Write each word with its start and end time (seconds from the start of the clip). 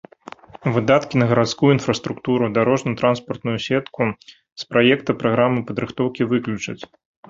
Выдаткі 0.77 1.19
на 1.21 1.27
гарадскую 1.31 1.69
інфраструктуру, 1.75 2.49
дарожна-транспартную 2.57 3.57
сетку 3.69 4.11
з 4.35 4.69
праекта 4.75 5.11
праграмы 5.25 5.59
падрыхтоўкі 5.73 6.23
выключаць. 6.37 6.81